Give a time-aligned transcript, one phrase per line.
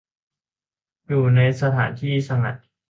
[1.07, 2.55] อยู่ในสถานที่สงัด